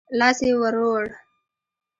لاس 0.19 0.39
يې 0.47 0.53
ورووړ. 0.61 1.03